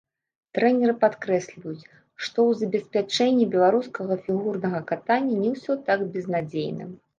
Трэнеры 0.57 0.93
падкрэсліваюць, 1.03 1.85
што 2.23 2.37
ў 2.49 2.63
забеспячэнні 2.63 3.45
беларускага 3.57 4.19
фігурнага 4.25 4.83
катання 4.95 5.35
не 5.45 5.49
ўсё 5.55 5.79
так 5.93 5.99
безнадзейна. 6.19 6.93